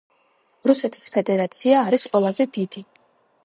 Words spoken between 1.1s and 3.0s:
ფედერაცია არის ყველაზე დიდი.